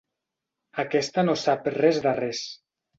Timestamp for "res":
1.79-2.05, 2.25-2.47